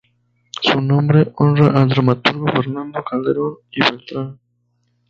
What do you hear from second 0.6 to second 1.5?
Su nombre